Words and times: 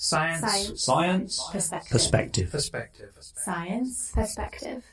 Science. 0.00 0.40
Science. 0.40 0.84
Science. 0.84 1.48
Perspective. 1.50 1.90
Perspective. 1.90 2.52
Perspective. 2.52 3.10
Science. 3.20 4.12
Perspective. 4.14 4.84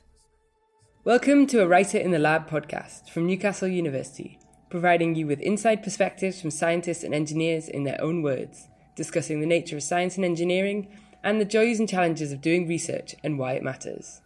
Welcome 1.03 1.45
to 1.45 1.61
a 1.61 1.67
Writer 1.67 1.99
in 1.99 2.09
the 2.09 2.17
Lab 2.17 2.49
podcast 2.49 3.11
from 3.11 3.27
Newcastle 3.27 3.67
University, 3.67 4.39
providing 4.71 5.13
you 5.13 5.27
with 5.27 5.39
inside 5.41 5.83
perspectives 5.83 6.41
from 6.41 6.49
scientists 6.49 7.03
and 7.03 7.13
engineers 7.13 7.67
in 7.67 7.83
their 7.83 8.01
own 8.01 8.23
words, 8.23 8.67
discussing 8.95 9.41
the 9.41 9.45
nature 9.45 9.75
of 9.75 9.83
science 9.83 10.15
and 10.15 10.25
engineering 10.25 10.87
and 11.23 11.39
the 11.39 11.45
joys 11.45 11.79
and 11.79 11.87
challenges 11.87 12.31
of 12.31 12.41
doing 12.41 12.67
research 12.67 13.15
and 13.23 13.37
why 13.37 13.53
it 13.53 13.61
matters. 13.61 14.21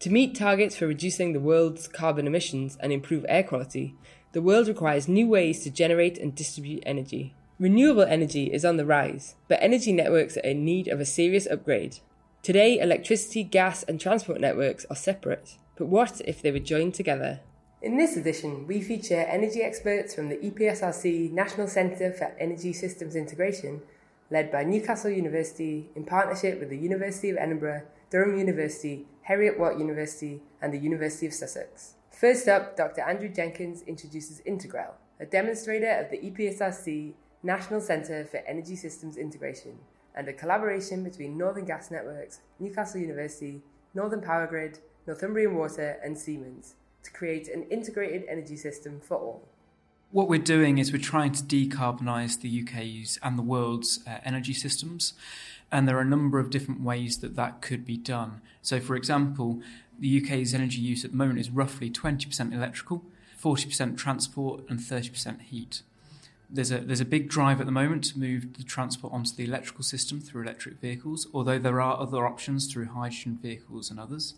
To 0.00 0.10
meet 0.10 0.34
targets 0.34 0.76
for 0.76 0.86
reducing 0.86 1.32
the 1.32 1.40
world's 1.40 1.88
carbon 1.88 2.26
emissions 2.26 2.76
and 2.80 2.92
improve 2.92 3.24
air 3.26 3.42
quality, 3.42 3.94
the 4.32 4.42
world 4.42 4.68
requires 4.68 5.08
new 5.08 5.26
ways 5.26 5.62
to 5.62 5.70
generate 5.70 6.18
and 6.18 6.34
distribute 6.34 6.82
energy. 6.84 7.34
Renewable 7.60 8.04
energy 8.04 8.50
is 8.50 8.64
on 8.64 8.78
the 8.78 8.86
rise, 8.86 9.34
but 9.46 9.58
energy 9.60 9.92
networks 9.92 10.34
are 10.38 10.48
in 10.48 10.64
need 10.64 10.88
of 10.88 10.98
a 10.98 11.04
serious 11.04 11.46
upgrade. 11.46 11.98
Today, 12.42 12.78
electricity, 12.78 13.44
gas, 13.44 13.82
and 13.82 14.00
transport 14.00 14.40
networks 14.40 14.86
are 14.88 14.96
separate, 14.96 15.58
but 15.76 15.84
what 15.84 16.22
if 16.24 16.40
they 16.40 16.50
were 16.50 16.58
joined 16.58 16.94
together? 16.94 17.40
In 17.82 17.98
this 17.98 18.16
edition, 18.16 18.66
we 18.66 18.80
feature 18.80 19.26
energy 19.28 19.60
experts 19.60 20.14
from 20.14 20.30
the 20.30 20.38
EPSRC 20.38 21.32
National 21.32 21.68
Centre 21.68 22.10
for 22.14 22.34
Energy 22.40 22.72
Systems 22.72 23.14
Integration, 23.14 23.82
led 24.30 24.50
by 24.50 24.64
Newcastle 24.64 25.10
University 25.10 25.90
in 25.94 26.06
partnership 26.06 26.60
with 26.60 26.70
the 26.70 26.78
University 26.78 27.28
of 27.28 27.36
Edinburgh, 27.36 27.82
Durham 28.08 28.38
University, 28.38 29.04
Heriot 29.28 29.58
Watt 29.58 29.78
University, 29.78 30.40
and 30.62 30.72
the 30.72 30.78
University 30.78 31.26
of 31.26 31.34
Sussex. 31.34 31.96
First 32.10 32.48
up, 32.48 32.78
Dr. 32.78 33.02
Andrew 33.02 33.28
Jenkins 33.28 33.82
introduces 33.82 34.40
Integral, 34.46 34.94
a 35.20 35.26
demonstrator 35.26 35.90
of 35.90 36.10
the 36.10 36.16
EPSRC 36.16 37.12
National 37.42 37.80
Centre 37.80 38.24
for 38.26 38.38
Energy 38.46 38.76
Systems 38.76 39.16
Integration, 39.16 39.78
and 40.14 40.28
a 40.28 40.32
collaboration 40.32 41.02
between 41.02 41.38
Northern 41.38 41.64
Gas 41.64 41.90
Networks, 41.90 42.40
Newcastle 42.58 43.00
University, 43.00 43.62
Northern 43.94 44.20
Powergrid, 44.20 44.80
Northumbrian 45.06 45.56
Water, 45.56 45.98
and 46.04 46.18
Siemens 46.18 46.74
to 47.02 47.10
create 47.10 47.48
an 47.48 47.62
integrated 47.70 48.24
energy 48.28 48.56
system 48.56 49.00
for 49.00 49.16
all. 49.16 49.48
What 50.10 50.28
we're 50.28 50.38
doing 50.38 50.76
is 50.76 50.92
we're 50.92 50.98
trying 50.98 51.32
to 51.32 51.42
decarbonise 51.42 52.40
the 52.40 52.62
UK's 52.62 53.18
and 53.22 53.38
the 53.38 53.42
world's 53.42 54.00
uh, 54.06 54.18
energy 54.22 54.52
systems, 54.52 55.14
and 55.72 55.88
there 55.88 55.96
are 55.96 56.02
a 56.02 56.04
number 56.04 56.40
of 56.40 56.50
different 56.50 56.82
ways 56.82 57.20
that 57.20 57.36
that 57.36 57.62
could 57.62 57.86
be 57.86 57.96
done. 57.96 58.42
So, 58.60 58.80
for 58.80 58.96
example, 58.96 59.62
the 59.98 60.22
UK's 60.22 60.52
energy 60.52 60.80
use 60.80 61.06
at 61.06 61.12
the 61.12 61.16
moment 61.16 61.38
is 61.38 61.48
roughly 61.48 61.90
20% 61.90 62.52
electrical, 62.52 63.02
40% 63.42 63.96
transport, 63.96 64.64
and 64.68 64.78
30% 64.78 65.40
heat. 65.42 65.82
There's 66.52 66.72
a 66.72 66.78
there's 66.78 67.00
a 67.00 67.04
big 67.04 67.28
drive 67.28 67.60
at 67.60 67.66
the 67.66 67.72
moment 67.72 68.04
to 68.04 68.18
move 68.18 68.54
the 68.56 68.64
transport 68.64 69.12
onto 69.12 69.34
the 69.34 69.44
electrical 69.44 69.84
system 69.84 70.20
through 70.20 70.42
electric 70.42 70.80
vehicles, 70.80 71.28
although 71.32 71.58
there 71.58 71.80
are 71.80 72.00
other 72.00 72.26
options 72.26 72.72
through 72.72 72.86
hydrogen 72.86 73.38
vehicles 73.40 73.90
and 73.90 74.00
others. 74.00 74.34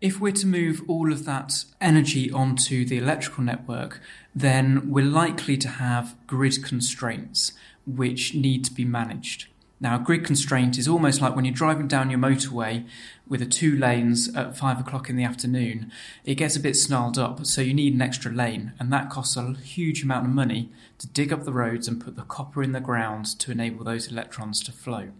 If 0.00 0.18
we're 0.18 0.32
to 0.32 0.46
move 0.46 0.82
all 0.88 1.12
of 1.12 1.26
that 1.26 1.64
energy 1.80 2.30
onto 2.30 2.86
the 2.86 2.96
electrical 2.96 3.44
network, 3.44 4.00
then 4.34 4.90
we're 4.90 5.04
likely 5.04 5.58
to 5.58 5.68
have 5.68 6.16
grid 6.26 6.64
constraints 6.64 7.52
which 7.86 8.34
need 8.34 8.64
to 8.64 8.72
be 8.72 8.84
managed. 8.84 9.49
Now, 9.82 9.96
a 9.96 9.98
grid 9.98 10.24
constraint 10.24 10.76
is 10.76 10.86
almost 10.86 11.22
like 11.22 11.34
when 11.34 11.46
you're 11.46 11.54
driving 11.54 11.88
down 11.88 12.10
your 12.10 12.18
motorway 12.18 12.86
with 13.26 13.40
a 13.40 13.46
two 13.46 13.74
lanes 13.76 14.28
at 14.36 14.56
five 14.56 14.78
o'clock 14.78 15.08
in 15.08 15.16
the 15.16 15.24
afternoon, 15.24 15.90
it 16.22 16.34
gets 16.34 16.54
a 16.54 16.60
bit 16.60 16.76
snarled 16.76 17.18
up, 17.18 17.46
so 17.46 17.62
you 17.62 17.72
need 17.72 17.94
an 17.94 18.02
extra 18.02 18.30
lane, 18.30 18.72
and 18.78 18.92
that 18.92 19.08
costs 19.08 19.38
a 19.38 19.54
huge 19.54 20.02
amount 20.02 20.26
of 20.26 20.32
money 20.32 20.70
to 20.98 21.06
dig 21.06 21.32
up 21.32 21.44
the 21.44 21.52
roads 21.52 21.88
and 21.88 22.04
put 22.04 22.16
the 22.16 22.22
copper 22.22 22.62
in 22.62 22.72
the 22.72 22.80
ground 22.80 23.24
to 23.38 23.50
enable 23.50 23.82
those 23.82 24.08
electrons 24.08 24.62
to 24.64 24.72
flow. 24.72 25.12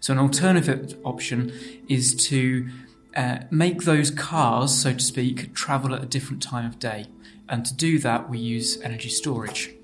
So, 0.00 0.12
an 0.12 0.18
alternative 0.18 0.98
option 1.04 1.52
is 1.88 2.16
to 2.26 2.68
uh, 3.14 3.38
make 3.52 3.82
those 3.82 4.10
cars, 4.10 4.74
so 4.74 4.94
to 4.94 5.00
speak, 5.00 5.54
travel 5.54 5.94
at 5.94 6.02
a 6.02 6.06
different 6.06 6.42
time 6.42 6.66
of 6.66 6.80
day. 6.80 7.06
And 7.48 7.64
to 7.64 7.74
do 7.74 7.98
that, 8.00 8.28
we 8.28 8.38
use 8.38 8.80
energy 8.82 9.08
storage. 9.08 9.74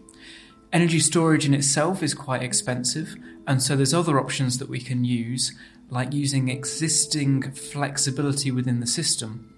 Energy 0.73 0.99
storage 0.99 1.47
in 1.47 1.55
itself 1.55 2.03
is 2.03 2.15
quite 2.15 2.43
expensive, 2.43 3.15
and 3.47 3.63
so 3.63 3.77
there's 3.77 3.95
other 3.95 4.19
options 4.19 4.59
that 4.59 4.69
we 4.69 4.81
can 4.81 5.05
use, 5.05 5.53
like 5.91 6.13
using 6.13 6.49
existing 6.49 7.53
flexibility 7.53 8.51
within 8.51 8.81
the 8.81 8.87
system, 8.87 9.55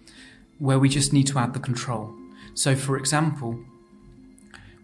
where 0.59 0.79
we 0.79 0.89
just 0.89 1.13
need 1.13 1.27
to 1.29 1.39
add 1.39 1.55
the 1.55 1.61
control. 1.61 2.15
So, 2.55 2.75
for 2.75 2.97
example, 2.97 3.61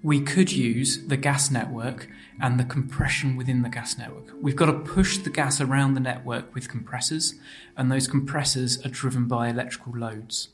we 0.03 0.21
could 0.21 0.53
use 0.53 1.07
the 1.07 1.17
gas 1.17 1.51
network 1.51 2.09
and 2.41 2.59
the 2.59 2.65
compression 2.65 3.37
within 3.37 3.63
the 3.63 3.69
gas 3.69 3.97
network. 3.97 4.35
We've 4.41 4.57
got 4.57 4.67
to 4.67 4.73
push 4.73 5.19
the 5.19 5.31
gas 5.31 5.61
around 5.61 5.95
the 5.95 6.01
network 6.01 6.55
with 6.55 6.69
compressors, 6.69 7.34
and 7.77 7.91
those 7.91 8.09
compressors 8.09 8.84
are 8.84 8.89
driven 8.89 9.27
by 9.27 9.49
electrical 9.49 9.97
loads. 9.97 10.49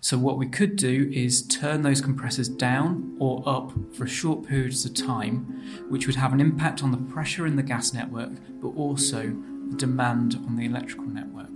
So, 0.00 0.18
what 0.18 0.38
we 0.38 0.46
could 0.46 0.76
do 0.76 1.10
is 1.12 1.46
turn 1.46 1.82
those 1.82 2.00
compressors 2.00 2.48
down 2.48 3.16
or 3.20 3.42
up 3.46 3.72
for 3.94 4.06
short 4.06 4.46
periods 4.46 4.84
of 4.84 4.94
time, 4.94 5.62
which 5.88 6.06
would 6.06 6.16
have 6.16 6.32
an 6.32 6.40
impact 6.40 6.82
on 6.82 6.90
the 6.90 7.12
pressure 7.12 7.46
in 7.46 7.56
the 7.56 7.62
gas 7.62 7.92
network, 7.92 8.32
but 8.60 8.68
also 8.68 9.36
the 9.68 9.76
demand 9.76 10.34
on 10.46 10.56
the 10.56 10.66
electrical 10.66 11.06
network. 11.06 11.50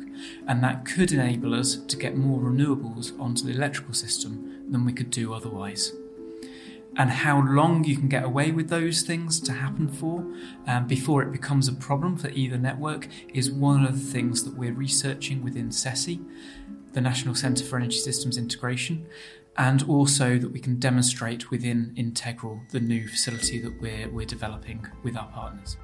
And 0.46 0.62
that 0.62 0.84
could 0.84 1.12
enable 1.12 1.54
us 1.54 1.76
to 1.76 1.96
get 1.96 2.16
more 2.16 2.40
renewables 2.40 3.18
onto 3.20 3.44
the 3.44 3.52
electrical 3.52 3.94
system 3.94 4.70
than 4.70 4.84
we 4.84 4.92
could 4.92 5.10
do 5.10 5.34
otherwise 5.34 5.92
and 6.96 7.10
how 7.10 7.40
long 7.42 7.84
you 7.84 7.96
can 7.96 8.08
get 8.08 8.24
away 8.24 8.50
with 8.50 8.68
those 8.68 9.02
things 9.02 9.38
to 9.40 9.52
happen 9.52 9.88
for 9.88 10.24
um, 10.66 10.86
before 10.86 11.22
it 11.22 11.30
becomes 11.30 11.68
a 11.68 11.72
problem 11.72 12.16
for 12.16 12.28
either 12.30 12.56
network 12.56 13.06
is 13.34 13.50
one 13.50 13.84
of 13.84 13.92
the 13.92 14.12
things 14.12 14.44
that 14.44 14.56
we're 14.56 14.72
researching 14.72 15.42
within 15.42 15.68
CESI, 15.68 16.24
the 16.96 17.02
National 17.02 17.34
Centre 17.34 17.62
for 17.62 17.76
Energy 17.76 17.98
Systems 17.98 18.38
Integration, 18.38 19.06
and 19.58 19.82
also 19.82 20.38
that 20.38 20.48
we 20.48 20.58
can 20.58 20.80
demonstrate 20.80 21.50
within 21.50 21.92
Integral, 21.94 22.58
the 22.70 22.80
new 22.80 23.06
facility 23.06 23.60
that 23.60 23.78
we're, 23.82 24.08
we're 24.08 24.24
developing 24.24 24.86
with 25.02 25.14
our 25.14 25.26
partners. 25.26 25.76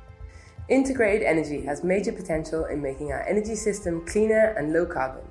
Integrated 0.71 1.23
energy 1.23 1.61
has 1.67 1.85
major 1.85 2.13
potential 2.13 2.65
in 2.65 2.81
making 2.81 3.13
our 3.13 3.21
energy 3.29 3.55
system 3.55 4.07
cleaner 4.07 4.55
and 4.57 4.73
low 4.73 4.87
carbon. 4.87 5.23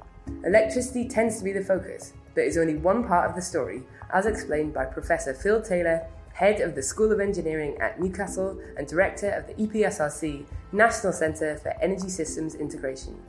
Electricity 0.45 1.07
tends 1.07 1.39
to 1.39 1.43
be 1.43 1.51
the 1.51 1.63
focus, 1.63 2.13
but 2.35 2.43
is 2.43 2.59
only 2.59 2.75
one 2.75 3.03
part 3.03 3.27
of 3.27 3.35
the 3.35 3.41
story, 3.41 3.81
as 4.13 4.27
explained 4.27 4.75
by 4.75 4.85
Professor 4.85 5.33
Phil 5.33 5.63
Taylor, 5.63 6.05
head 6.33 6.61
of 6.61 6.75
the 6.75 6.83
School 6.83 7.11
of 7.11 7.19
Engineering 7.19 7.75
at 7.81 7.99
Newcastle 7.99 8.61
and 8.77 8.85
director 8.85 9.31
of 9.31 9.47
the 9.47 9.55
EPSRC 9.55 10.45
National 10.73 11.11
Centre 11.11 11.57
for 11.57 11.69
Energy 11.81 12.09
Systems 12.09 12.53
Integration. 12.53 13.19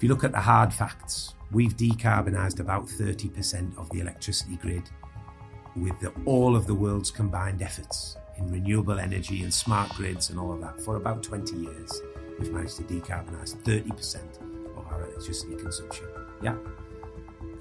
If 0.00 0.04
you 0.04 0.08
look 0.08 0.24
at 0.24 0.32
the 0.32 0.40
hard 0.40 0.72
facts, 0.72 1.34
we've 1.52 1.76
decarbonised 1.76 2.58
about 2.58 2.86
30% 2.86 3.76
of 3.76 3.90
the 3.90 4.00
electricity 4.00 4.56
grid 4.56 4.88
with 5.76 6.00
the, 6.00 6.10
all 6.24 6.56
of 6.56 6.66
the 6.66 6.74
world's 6.74 7.10
combined 7.10 7.60
efforts 7.60 8.16
in 8.38 8.50
renewable 8.50 8.98
energy 8.98 9.42
and 9.42 9.52
smart 9.52 9.90
grids 9.90 10.30
and 10.30 10.40
all 10.40 10.54
of 10.54 10.62
that. 10.62 10.80
For 10.80 10.96
about 10.96 11.22
20 11.22 11.54
years, 11.54 12.00
we've 12.38 12.50
managed 12.50 12.78
to 12.78 12.84
decarbonise 12.84 13.56
30% 13.56 14.78
of 14.78 14.86
our 14.86 15.04
electricity 15.04 15.54
consumption. 15.56 16.06
Yeah. 16.40 16.56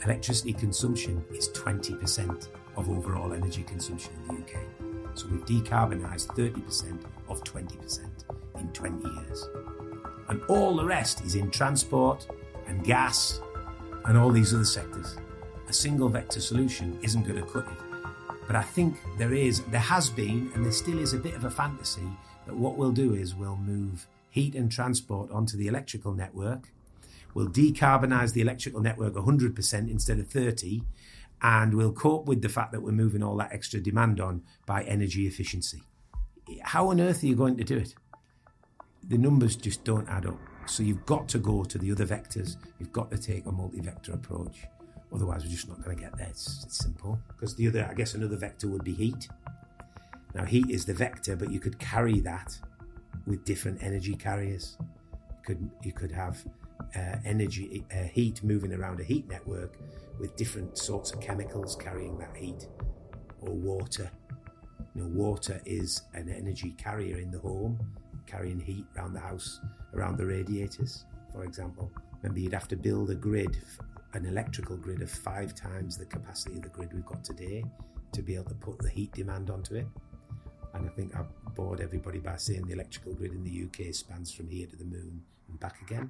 Electricity 0.05 0.53
consumption 0.53 1.25
is 1.31 1.49
20% 1.49 2.47
of 2.77 2.89
overall 2.89 3.33
energy 3.33 3.63
consumption 3.63 4.13
in 4.13 4.27
the 4.37 4.41
UK. 4.43 4.61
So 5.13 5.27
we've 5.27 5.43
decarbonised 5.43 6.27
30% 6.37 7.03
of 7.27 7.43
20% 7.43 8.05
in 8.61 8.67
20 8.69 9.09
years. 9.09 9.49
And 10.29 10.41
all 10.47 10.75
the 10.75 10.85
rest 10.85 11.21
is 11.21 11.35
in 11.35 11.49
transport 11.49 12.27
and 12.67 12.83
gas 12.83 13.41
and 14.05 14.17
all 14.17 14.29
these 14.29 14.53
other 14.53 14.65
sectors. 14.65 15.17
A 15.67 15.73
single 15.73 16.07
vector 16.07 16.39
solution 16.39 16.97
isn't 17.01 17.27
going 17.27 17.43
to 17.43 17.45
cut 17.45 17.67
it. 17.67 17.77
But 18.47 18.55
I 18.55 18.63
think 18.63 18.97
there 19.17 19.33
is, 19.33 19.61
there 19.65 19.79
has 19.79 20.09
been, 20.09 20.51
and 20.55 20.65
there 20.65 20.71
still 20.71 20.99
is 20.99 21.13
a 21.13 21.19
bit 21.19 21.35
of 21.35 21.45
a 21.45 21.51
fantasy 21.51 22.07
that 22.45 22.55
what 22.55 22.77
we'll 22.77 22.91
do 22.91 23.13
is 23.13 23.35
we'll 23.35 23.57
move 23.57 24.07
heat 24.29 24.55
and 24.55 24.71
transport 24.71 25.29
onto 25.31 25.57
the 25.57 25.67
electrical 25.67 26.13
network. 26.13 26.69
We'll 27.33 27.49
decarbonise 27.49 28.33
the 28.33 28.41
electrical 28.41 28.81
network 28.81 29.13
100% 29.13 29.91
instead 29.91 30.19
of 30.19 30.27
30, 30.27 30.81
and 31.41 31.75
we'll 31.75 31.93
cope 31.93 32.25
with 32.25 32.41
the 32.41 32.49
fact 32.49 32.71
that 32.71 32.81
we're 32.81 32.91
moving 32.91 33.21
all 33.21 33.37
that 33.37 33.53
extra 33.53 33.79
demand 33.79 34.19
on 34.19 34.43
by 34.65 34.83
energy 34.83 35.27
efficiency. 35.27 35.83
How 36.63 36.89
on 36.89 36.99
earth 36.99 37.23
are 37.23 37.27
you 37.27 37.35
going 37.35 37.57
to 37.57 37.63
do 37.63 37.77
it? 37.77 37.93
The 39.07 39.17
numbers 39.17 39.55
just 39.55 39.83
don't 39.83 40.07
add 40.09 40.25
up. 40.25 40.39
So 40.67 40.83
you've 40.83 41.05
got 41.05 41.27
to 41.29 41.39
go 41.39 41.63
to 41.63 41.77
the 41.77 41.91
other 41.91 42.05
vectors. 42.05 42.57
You've 42.79 42.91
got 42.91 43.09
to 43.11 43.17
take 43.17 43.45
a 43.47 43.51
multi-vector 43.51 44.13
approach. 44.13 44.65
Otherwise, 45.13 45.43
we're 45.43 45.51
just 45.51 45.67
not 45.67 45.83
going 45.83 45.97
to 45.97 46.03
get 46.03 46.15
there. 46.17 46.27
It's, 46.29 46.63
it's 46.63 46.77
simple. 46.77 47.19
Because 47.27 47.55
the 47.55 47.67
other, 47.67 47.87
I 47.89 47.95
guess, 47.95 48.13
another 48.13 48.37
vector 48.37 48.67
would 48.67 48.83
be 48.83 48.93
heat. 48.93 49.27
Now, 50.35 50.45
heat 50.45 50.69
is 50.69 50.85
the 50.85 50.93
vector, 50.93 51.35
but 51.35 51.51
you 51.51 51.59
could 51.59 51.79
carry 51.79 52.19
that 52.19 52.59
with 53.25 53.43
different 53.45 53.81
energy 53.81 54.15
carriers. 54.15 54.77
You 54.79 55.43
could 55.43 55.69
you 55.83 55.91
could 55.91 56.11
have 56.11 56.43
uh, 56.95 57.15
energy 57.25 57.83
uh, 57.91 58.03
heat 58.03 58.43
moving 58.43 58.73
around 58.73 58.99
a 58.99 59.03
heat 59.03 59.27
network 59.27 59.77
with 60.19 60.35
different 60.35 60.77
sorts 60.77 61.11
of 61.11 61.19
chemicals 61.19 61.75
carrying 61.75 62.17
that 62.19 62.35
heat, 62.37 62.67
or 63.41 63.53
water. 63.55 64.11
You 64.93 65.03
know, 65.03 65.09
water 65.09 65.61
is 65.65 66.03
an 66.13 66.29
energy 66.29 66.75
carrier 66.77 67.17
in 67.17 67.31
the 67.31 67.39
home, 67.39 67.79
carrying 68.29 68.59
heat 68.59 68.85
around 68.95 69.13
the 69.13 69.19
house, 69.19 69.59
around 69.93 70.17
the 70.17 70.25
radiators, 70.25 71.05
for 71.33 71.43
example. 71.43 71.91
Remember, 72.21 72.39
you'd 72.39 72.53
have 72.53 72.67
to 72.67 72.75
build 72.75 73.09
a 73.09 73.15
grid, 73.15 73.57
an 74.13 74.25
electrical 74.25 74.77
grid 74.77 75.01
of 75.01 75.09
five 75.09 75.55
times 75.55 75.97
the 75.97 76.05
capacity 76.05 76.57
of 76.57 76.63
the 76.63 76.69
grid 76.69 76.93
we've 76.93 77.05
got 77.05 77.23
today 77.23 77.63
to 78.11 78.21
be 78.21 78.35
able 78.35 78.49
to 78.49 78.55
put 78.55 78.77
the 78.79 78.89
heat 78.89 79.11
demand 79.13 79.49
onto 79.49 79.75
it. 79.75 79.87
And 80.73 80.85
I 80.85 80.89
think 80.89 81.15
I've 81.15 81.27
bored 81.55 81.81
everybody 81.81 82.19
by 82.19 82.37
saying 82.37 82.67
the 82.67 82.73
electrical 82.73 83.13
grid 83.13 83.33
in 83.33 83.43
the 83.43 83.63
UK 83.65 83.93
spans 83.93 84.31
from 84.31 84.47
here 84.49 84.67
to 84.67 84.75
the 84.75 84.85
moon 84.85 85.21
and 85.47 85.59
back 85.59 85.81
again. 85.81 86.09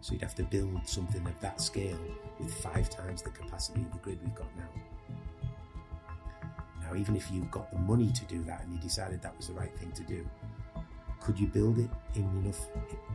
So 0.00 0.12
you'd 0.12 0.22
have 0.22 0.36
to 0.36 0.44
build 0.44 0.86
something 0.86 1.26
of 1.26 1.40
that 1.40 1.60
scale 1.60 1.98
with 2.38 2.54
five 2.54 2.88
times 2.88 3.22
the 3.22 3.30
capacity 3.30 3.80
of 3.82 3.92
the 3.92 3.98
grid 3.98 4.18
we've 4.22 4.34
got 4.34 4.56
now. 4.56 5.48
Now, 6.82 6.96
even 6.96 7.16
if 7.16 7.30
you've 7.30 7.50
got 7.50 7.70
the 7.72 7.78
money 7.78 8.12
to 8.12 8.24
do 8.26 8.42
that 8.44 8.62
and 8.64 8.72
you 8.72 8.78
decided 8.80 9.20
that 9.22 9.36
was 9.36 9.48
the 9.48 9.54
right 9.54 9.76
thing 9.78 9.92
to 9.92 10.02
do, 10.04 10.24
could 11.20 11.38
you 11.38 11.46
build 11.46 11.78
it 11.78 11.90
in 12.14 12.22
enough? 12.42 12.68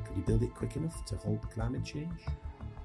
Could 0.05 0.17
you 0.17 0.23
build 0.23 0.43
it 0.43 0.53
quick 0.53 0.75
enough 0.75 1.05
to 1.05 1.15
hold 1.17 1.49
climate 1.49 1.83
change? 1.83 2.11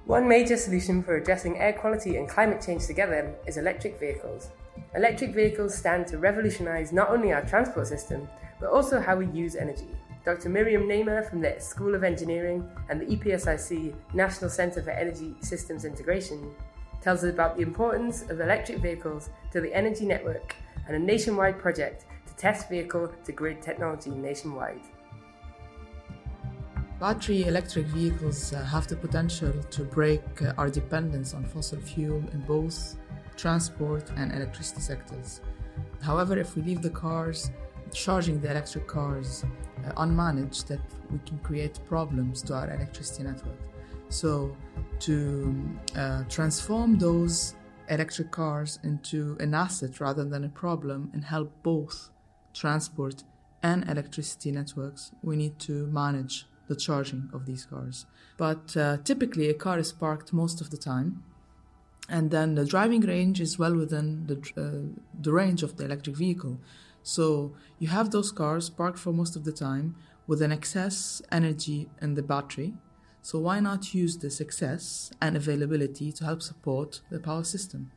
One 0.05 0.27
major 0.27 0.57
solution 0.57 1.03
for 1.03 1.17
addressing 1.17 1.59
air 1.59 1.73
quality 1.73 2.17
and 2.17 2.27
climate 2.27 2.63
change 2.65 2.87
together 2.87 3.35
is 3.45 3.57
electric 3.57 3.99
vehicles. 3.99 4.49
Electric 4.95 5.35
vehicles 5.35 5.77
stand 5.77 6.07
to 6.07 6.17
revolutionise 6.17 6.91
not 6.91 7.09
only 7.09 7.31
our 7.31 7.45
transport 7.45 7.87
system, 7.87 8.27
but 8.59 8.71
also 8.71 8.99
how 8.99 9.15
we 9.15 9.27
use 9.27 9.55
energy. 9.55 9.87
Dr. 10.25 10.49
Myriam 10.49 10.85
Neaimeh 10.85 11.29
from 11.29 11.41
the 11.41 11.55
School 11.59 11.95
of 11.95 12.03
Engineering 12.03 12.67
and 12.89 12.99
the 12.99 13.05
EPSRC 13.05 13.93
National 14.13 14.49
Centre 14.49 14.81
for 14.81 14.91
Energy 14.91 15.35
Systems 15.41 15.85
Integration 15.85 16.53
tells 17.01 17.23
us 17.23 17.31
about 17.31 17.55
the 17.55 17.61
importance 17.61 18.23
of 18.23 18.41
electric 18.41 18.79
vehicles 18.79 19.29
to 19.51 19.61
the 19.61 19.73
energy 19.73 20.05
network 20.05 20.55
and 20.87 20.95
a 20.95 20.99
nationwide 20.99 21.57
project 21.59 22.05
to 22.27 22.35
test 22.35 22.67
vehicle 22.69 23.13
to 23.23 23.31
grid 23.31 23.61
technology 23.61 24.09
nationwide. 24.09 24.81
Battery 26.99 27.45
electric 27.45 27.85
vehicles 27.85 28.51
uh, 28.51 28.61
have 28.65 28.85
the 28.87 28.95
potential 28.97 29.53
to 29.71 29.83
break 29.85 30.21
uh, 30.41 30.51
our 30.57 30.69
dependence 30.69 31.33
on 31.33 31.45
fossil 31.45 31.79
fuel 31.79 32.21
in 32.33 32.41
both 32.41 32.97
transport 33.37 34.11
and 34.17 34.33
electricity 34.33 34.81
sectors. 34.81 35.39
However, 36.01 36.37
if 36.37 36.57
we 36.57 36.61
leave 36.61 36.81
the 36.81 36.89
cars, 36.89 37.51
charging 37.93 38.41
the 38.41 38.51
electric 38.51 38.85
cars 38.85 39.45
uh, 39.85 39.91
unmanaged, 39.93 40.67
that 40.67 40.81
we 41.09 41.19
can 41.25 41.39
create 41.39 41.79
problems 41.87 42.41
to 42.41 42.53
our 42.53 42.69
electricity 42.69 43.23
network. 43.23 43.59
So, 44.09 44.57
to 44.99 45.55
uh, 45.95 46.23
transform 46.27 46.97
those 46.97 47.55
electric 47.87 48.29
cars 48.29 48.77
into 48.83 49.37
an 49.39 49.53
asset 49.53 50.01
rather 50.01 50.25
than 50.25 50.43
a 50.43 50.49
problem 50.49 51.11
and 51.13 51.23
help 51.23 51.49
both 51.63 52.09
transport 52.53 53.23
and 53.63 53.89
electricity 53.89 54.51
networks, 54.51 55.11
we 55.23 55.37
need 55.37 55.59
to 55.59 55.87
manage 55.87 56.45
the 56.69 56.75
charging 56.75 57.29
of 57.33 57.45
these 57.45 57.65
cars. 57.65 58.05
But 58.37 58.77
uh, 58.77 58.97
typically, 59.03 59.49
a 59.49 59.53
car 59.53 59.77
is 59.77 59.91
parked 59.91 60.31
most 60.31 60.61
of 60.61 60.69
the 60.69 60.77
time, 60.77 61.23
and 62.07 62.31
then 62.31 62.55
the 62.55 62.65
driving 62.65 63.01
range 63.01 63.41
is 63.41 63.59
well 63.59 63.75
within 63.75 64.27
the, 64.27 64.37
uh, 64.55 65.01
the 65.21 65.33
range 65.33 65.61
of 65.63 65.75
the 65.75 65.83
electric 65.85 66.15
vehicle. 66.15 66.59
So 67.03 67.53
you 67.79 67.89
have 67.89 68.11
those 68.11 68.31
cars 68.31 68.69
parked 68.69 68.99
for 68.99 69.11
most 69.11 69.35
of 69.35 69.43
the 69.43 69.51
time 69.51 69.95
with 70.27 70.41
an 70.41 70.51
excess 70.51 71.21
energy 71.31 71.89
in 72.01 72.13
the 72.13 72.23
battery. 72.23 72.73
So 73.21 73.39
why 73.39 73.59
not 73.59 73.93
use 73.93 74.17
this 74.17 74.39
excess 74.39 75.11
and 75.21 75.35
availability 75.35 76.11
to 76.13 76.23
help 76.23 76.41
support 76.41 77.01
the 77.09 77.19
power 77.19 77.43
system? 77.43 77.91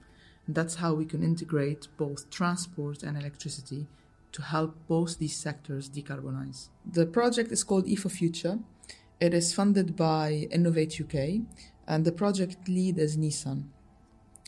And 0.47 0.57
that's 0.57 0.77
how 0.77 0.95
we 0.95 1.05
can 1.05 1.23
integrate 1.23 1.89
both 1.97 2.31
transport 2.31 3.03
and 3.03 3.17
electricity 3.17 3.87
to 4.33 4.43
help 4.43 4.75
both 4.89 5.19
these 5.19 5.37
sectors 5.37 5.89
decarbonize. 5.89 6.69
The 6.91 7.07
project 7.07 7.53
is 7.53 7.65
called 7.65 7.87
E4Future. 7.87 8.63
It 9.21 9.35
is 9.35 9.55
funded 9.55 9.95
by 9.95 10.49
Innovate 10.51 11.01
UK, 11.01 11.43
and 11.87 12.05
the 12.05 12.13
project 12.13 12.69
lead 12.69 12.99
is 12.99 13.17
Nissan. 13.17 13.65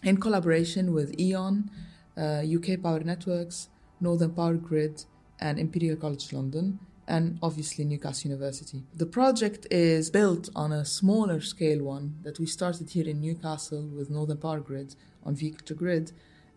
In 0.02 0.18
collaboration 0.18 0.92
with 0.92 1.18
E.ON, 1.18 1.70
uh, 2.16 2.42
UK 2.44 2.82
Power 2.82 3.00
Networks, 3.00 3.68
Northern 4.00 4.32
Powergrid, 4.32 5.06
and 5.40 5.58
Imperial 5.58 5.96
College 5.96 6.32
London, 6.32 6.78
and 7.06 7.38
obviously 7.42 7.84
Newcastle 7.84 8.30
University. 8.30 8.82
The 8.94 9.06
project 9.06 9.66
is 9.70 10.10
built 10.10 10.48
on 10.56 10.72
a 10.72 10.84
smaller 10.84 11.40
scale 11.40 11.82
one 11.82 12.16
that 12.22 12.38
we 12.38 12.46
started 12.46 12.90
here 12.90 13.06
in 13.08 13.20
Newcastle 13.20 13.86
with 13.86 14.10
Northern 14.10 14.38
Powergrid 14.38 14.96
on 15.24 15.34
vehicle 15.34 15.66
to 15.66 15.74
grid 15.74 16.12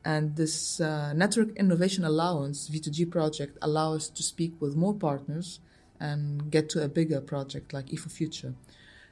and 0.08 0.38
this 0.38 0.80
uh, 0.80 1.12
Network 1.12 1.50
Innovation 1.58 2.06
Allowance, 2.06 2.70
V2G 2.70 3.12
project, 3.12 3.58
allows 3.62 4.04
us 4.04 4.10
to 4.12 4.24
speak 4.24 4.54
with 4.62 4.74
more 4.74 4.94
partners 4.94 5.60
and 6.00 6.50
get 6.50 6.70
to 6.70 6.82
a 6.82 6.88
bigger 6.88 7.20
project 7.20 7.74
like 7.74 7.88
E4Future. 7.88 8.54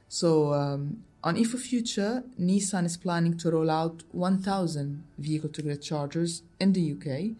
So 0.08 0.54
um, 0.54 1.04
on 1.22 1.36
E4Future, 1.36 2.24
Nissan 2.40 2.86
is 2.86 2.96
planning 2.96 3.36
to 3.36 3.50
roll 3.50 3.70
out 3.70 4.04
1,000 4.12 5.04
vehicle 5.18 5.50
to 5.50 5.60
grid 5.60 5.82
chargers 5.82 6.42
in 6.58 6.72
the 6.72 6.92
UK. 6.92 7.36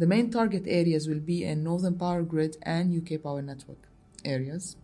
The 0.00 0.06
main 0.08 0.32
target 0.32 0.64
areas 0.66 1.06
will 1.06 1.20
be 1.20 1.44
in 1.44 1.62
Northern 1.62 1.94
Powergrid 1.94 2.56
and 2.62 2.90
UK 2.90 3.22
Power 3.22 3.40
Network 3.40 3.86
areas. 4.24 4.74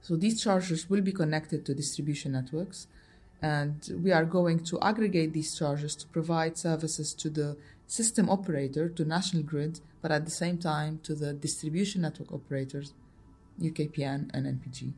So 0.00 0.16
these 0.16 0.42
chargers 0.42 0.90
will 0.90 1.02
be 1.02 1.12
connected 1.12 1.64
to 1.66 1.74
distribution 1.74 2.32
networks 2.32 2.88
and 3.42 3.88
we 4.02 4.12
are 4.12 4.24
going 4.24 4.60
to 4.64 4.80
aggregate 4.80 5.32
these 5.32 5.56
charges 5.56 5.94
to 5.96 6.06
provide 6.08 6.56
services 6.56 7.12
to 7.14 7.30
the 7.30 7.56
system 7.86 8.28
operator, 8.28 8.88
to 8.88 9.04
National 9.04 9.42
Grid, 9.42 9.80
but 10.02 10.10
at 10.10 10.24
the 10.24 10.30
same 10.30 10.58
time 10.58 11.00
to 11.02 11.14
the 11.14 11.32
distribution 11.32 12.02
network 12.02 12.32
operators, 12.32 12.94
UKPN 13.60 14.30
and 14.34 14.46
NPG. 14.46 14.92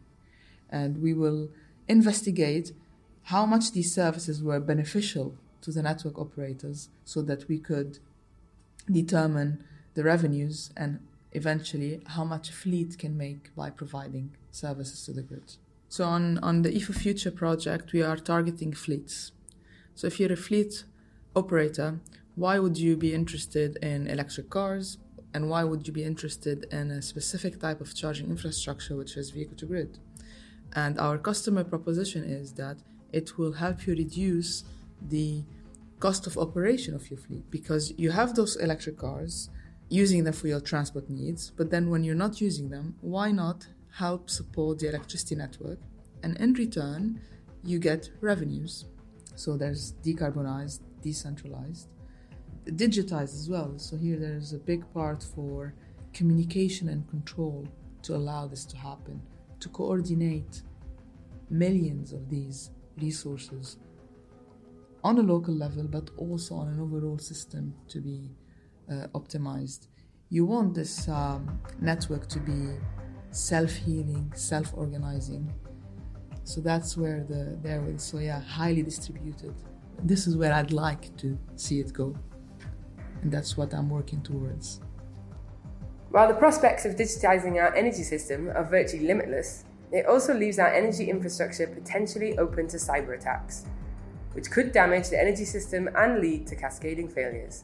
And 0.71 1.03
we 1.03 1.15
will 1.15 1.49
investigate 1.89 2.73
how 3.25 3.45
much 3.45 3.73
these 3.73 3.93
services 3.95 4.43
were 4.43 4.61
beneficial 4.61 5.35
to 5.63 5.71
the 5.71 5.83
network 5.83 6.19
operators 6.19 6.89
so 7.05 7.23
that 7.23 7.49
we 7.49 7.59
could 7.59 7.99
determine 8.91 9.65
the 9.95 10.05
revenues 10.05 10.71
and 10.77 11.01
eventually 11.33 12.01
how 12.07 12.25
much 12.25 12.49
a 12.49 12.53
fleet 12.53 12.99
can 12.99 13.17
make 13.17 13.55
by 13.55 13.69
providing 13.69 14.31
services 14.51 15.05
to 15.05 15.13
the 15.13 15.23
grid. 15.23 15.57
So 15.89 16.05
on, 16.05 16.39
on 16.39 16.63
the 16.63 16.71
E4Future 16.71 17.35
project, 17.35 17.93
we 17.93 18.03
are 18.03 18.17
targeting 18.17 18.73
fleets. 18.73 19.33
So 19.95 20.07
if 20.07 20.21
you're 20.21 20.33
a 20.33 20.37
fleet 20.37 20.85
operator, 21.35 22.01
why 22.35 22.59
would 22.59 22.79
you 22.79 22.97
be 22.97 23.15
interested 23.15 23.77
in 23.83 24.07
electric 24.07 24.51
cars? 24.51 24.99
And 25.35 25.51
why 25.51 25.65
would 25.65 25.87
you 25.87 25.93
be 25.93 26.05
interested 26.05 26.67
in 26.71 26.91
a 26.91 27.03
specific 27.03 27.61
type 27.61 27.81
of 27.81 27.95
charging 27.95 28.29
infrastructure, 28.31 28.97
which 28.97 29.17
is 29.17 29.31
vehicle 29.31 29.57
to 29.57 29.67
grid? 29.67 29.99
And 30.75 30.99
our 30.99 31.19
customer 31.19 31.65
proposition 31.65 32.25
is 32.25 32.53
that 32.55 32.79
it 33.13 33.39
will 33.39 33.53
help 33.53 33.87
you 33.87 33.95
reduce 33.95 34.65
the 35.01 35.45
cost 36.01 36.27
of 36.27 36.39
operation 36.39 36.95
of 36.95 37.11
your 37.11 37.19
fleet 37.19 37.51
because 37.51 37.93
you 37.97 38.11
have 38.11 38.35
those 38.35 38.57
electric 38.57 38.99
cars 38.99 39.51
using 39.89 40.25
them 40.25 40.35
for 40.35 40.49
your 40.49 40.61
transport 40.61 41.09
needs, 41.09 41.51
but 41.51 41.71
then 41.71 41.89
when 41.91 42.05
you're 42.05 42.15
not 42.15 42.41
using 42.41 42.69
them, 42.69 42.95
why 43.01 43.33
not 43.33 43.67
help 43.93 44.31
support 44.31 44.79
the 44.79 44.89
electricity 44.89 45.35
network, 45.35 45.79
and 46.23 46.37
in 46.39 46.55
return, 46.55 47.21
you 47.65 47.79
get 47.79 48.11
revenues. 48.21 48.87
So 49.35 49.57
there's 49.57 49.93
decarbonized, 50.05 50.81
decentralized, 51.03 51.89
digitized 52.67 53.35
as 53.35 53.49
well. 53.49 53.79
So 53.79 53.97
here 53.97 54.19
there's 54.19 54.53
a 54.53 54.59
big 54.59 54.83
part 54.93 55.23
for 55.23 55.75
communication 56.13 56.89
and 56.89 57.09
control 57.09 57.67
to 58.03 58.15
allow 58.15 58.47
this 58.47 58.65
to 58.67 58.77
happen, 58.77 59.21
to 59.61 59.69
coordinate 59.69 60.63
millions 61.51 62.13
of 62.13 62.29
these 62.29 62.71
resources 63.01 63.79
on 65.05 65.19
a 65.19 65.23
local 65.23 65.55
level, 65.55 65.85
but 65.85 66.11
also 66.17 66.55
on 66.57 66.69
an 66.69 66.81
overall 66.81 67.19
system 67.19 67.75
to 67.89 68.01
be 68.01 68.31
uh, 68.91 69.07
optimized. 69.15 69.87
You 70.31 70.45
want 70.45 70.75
this 70.75 71.09
um, 71.09 71.61
network 71.81 72.29
to 72.29 72.41
be 72.41 72.77
self 73.31 73.73
healing, 73.73 74.33
self 74.35 74.73
organizing. 74.75 75.53
So 76.45 76.61
that's 76.61 76.97
where 76.97 77.25
the 77.29 77.59
there 77.63 77.81
was 77.83 78.03
so 78.03 78.19
yeah, 78.19 78.41
highly 78.41 78.83
distributed. 78.83 79.55
This 80.03 80.27
is 80.27 80.37
where 80.37 80.53
I'd 80.53 80.73
like 80.73 81.17
to 81.19 81.39
see 81.57 81.81
it 81.81 81.93
go. 81.93 82.15
And 83.23 83.33
that's 83.33 83.57
what 83.57 83.75
I'm 83.75 83.91
working 83.91 84.23
towards. 84.23 84.81
While 86.11 86.29
the 86.29 86.35
prospects 86.35 86.87
of 86.87 86.97
digitizing 86.97 87.61
our 87.63 87.75
energy 87.75 88.03
system 88.03 88.49
are 88.49 88.65
virtually 88.65 89.07
limitless, 89.07 89.65
it 89.93 90.07
also 90.07 90.33
leaves 90.33 90.59
our 90.59 90.69
energy 90.69 91.11
infrastructure 91.11 91.67
potentially 91.67 92.39
open 92.39 92.69
to 92.69 92.77
cyber 92.77 93.17
attacks, 93.17 93.67
which 94.33 94.51
could 94.51 94.73
damage 94.73 95.09
the 95.11 95.21
energy 95.21 95.45
system 95.45 95.89
and 95.97 96.21
lead 96.21 96.47
to 96.47 96.57
cascading 96.57 97.09
failures. 97.09 97.63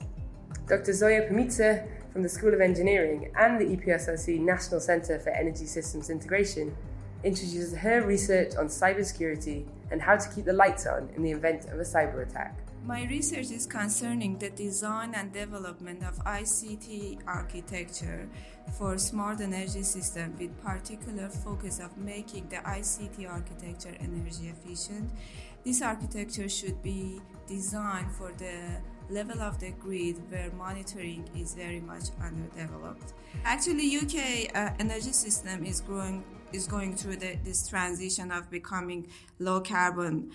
Dr. 0.67 0.93
Zoya 0.93 1.29
Pourmirza 1.29 1.87
from 2.15 2.23
the 2.23 2.29
School 2.29 2.55
of 2.55 2.61
Engineering 2.61 3.33
and 3.37 3.61
the 3.61 3.77
EPSRC 3.77 4.39
National 4.39 4.79
Centre 4.79 5.19
for 5.19 5.31
Energy 5.31 5.67
Systems 5.67 6.11
Integration 6.11 6.77
introduces 7.25 7.75
her 7.75 8.07
research 8.07 8.55
on 8.55 8.69
cybersecurity 8.69 9.67
and 9.91 10.01
how 10.01 10.17
to 10.17 10.29
keep 10.33 10.45
the 10.45 10.53
lights 10.53 10.87
on 10.87 11.11
in 11.17 11.25
the 11.25 11.33
event 11.33 11.65
of 11.65 11.81
a 11.81 11.83
cyber 11.83 12.23
attack. 12.23 12.57
My 12.85 13.05
research 13.07 13.51
is 13.51 13.67
concerning 13.67 14.39
the 14.39 14.51
design 14.51 15.15
and 15.17 15.33
development 15.33 16.05
of 16.05 16.17
ICT 16.25 17.23
architecture 17.27 18.29
for 18.79 18.97
smart 18.97 19.41
energy 19.41 19.83
system 19.83 20.37
with 20.39 20.57
particular 20.63 21.29
focus 21.29 21.81
of 21.81 21.97
making 21.99 22.49
the 22.49 22.57
ICT 22.57 23.29
architecture 23.29 23.97
energy 23.99 24.53
efficient. 24.55 25.11
This 25.65 25.83
architecture 25.83 26.49
should 26.49 26.81
be 26.81 27.21
designed 27.49 28.13
for 28.13 28.31
the 28.39 28.55
level 29.11 29.41
of 29.41 29.59
the 29.59 29.71
grid 29.73 30.21
where 30.31 30.51
monitoring 30.53 31.29
is 31.37 31.55
very 31.55 31.81
much 31.81 32.05
underdeveloped. 32.23 33.13
Actually, 33.45 33.97
UK 33.97 34.55
uh, 34.55 34.71
energy 34.79 35.13
system 35.13 35.65
is 35.65 35.81
growing 35.81 36.25
is 36.53 36.67
going 36.69 36.95
through 36.95 37.17
the, 37.17 37.37
this 37.43 37.69
transition 37.69 38.31
of 38.31 38.49
becoming 38.49 39.09
low 39.41 39.61
carbon 39.61 40.31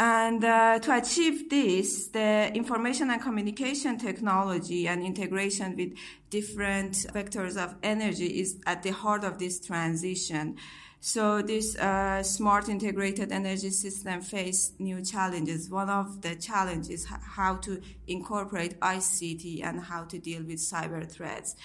and 0.00 0.42
uh, 0.42 0.78
to 0.78 0.96
achieve 0.96 1.50
this, 1.50 2.06
the 2.06 2.50
information 2.54 3.10
and 3.10 3.20
communication 3.20 3.98
technology 3.98 4.88
and 4.88 5.02
integration 5.02 5.76
with 5.76 5.92
different 6.30 6.94
vectors 7.12 7.62
of 7.62 7.74
energy 7.82 8.40
is 8.40 8.58
at 8.64 8.82
the 8.82 8.92
heart 8.92 9.24
of 9.24 9.38
this 9.38 9.60
transition. 9.60 10.56
So 11.00 11.40
this 11.40 11.76
uh, 11.76 12.22
smart 12.22 12.68
integrated 12.68 13.32
energy 13.32 13.70
system 13.70 14.20
face 14.20 14.72
new 14.78 15.02
challenges. 15.02 15.70
One 15.70 15.88
of 15.88 16.20
the 16.20 16.36
challenges 16.36 16.90
is 16.90 17.06
how 17.06 17.56
to 17.56 17.80
incorporate 18.06 18.78
ICT 18.80 19.64
and 19.64 19.80
how 19.80 20.04
to 20.04 20.18
deal 20.18 20.42
with 20.42 20.58
cyber 20.58 21.10
threats 21.10 21.56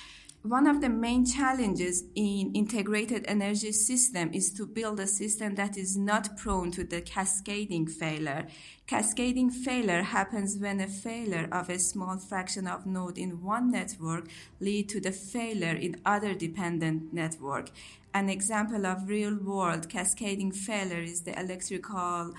one 0.46 0.68
of 0.68 0.80
the 0.80 0.90
main 0.90 1.26
challenges 1.26 2.04
in 2.14 2.52
integrated 2.54 3.26
energy 3.28 3.72
system 3.72 4.30
is 4.32 4.54
to 4.54 4.68
build 4.68 5.00
a 5.00 5.08
system 5.08 5.56
that 5.56 5.76
is 5.76 5.98
not 5.98 6.38
prone 6.38 6.70
to 6.70 6.84
the 6.84 7.02
cascading 7.02 7.88
failure. 7.88 8.46
Cascading 8.86 9.50
failure 9.50 10.04
happens 10.04 10.60
when 10.60 10.80
a 10.80 10.88
failure 10.88 11.50
of 11.52 11.72
a 11.72 11.80
small 11.80 12.18
fraction 12.18 12.68
of 12.68 12.86
node 12.86 13.18
in 13.18 13.42
one 13.42 13.72
network 13.72 14.28
lead 14.60 14.88
to 14.88 15.02
the 15.02 15.12
failure 15.12 15.76
in 15.76 16.00
other 16.06 16.36
dependent 16.36 17.12
network. 17.12 17.72
An 18.16 18.30
example 18.30 18.86
of 18.86 19.10
real 19.10 19.36
world 19.36 19.90
cascading 19.90 20.54
failure 20.54 21.02
is 21.02 21.24
the 21.24 21.38
electrical 21.38 22.34